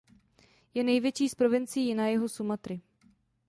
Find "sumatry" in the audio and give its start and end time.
2.27-2.81